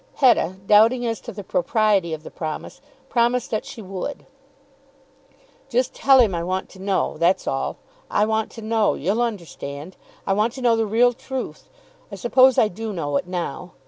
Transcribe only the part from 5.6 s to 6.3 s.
"Just tell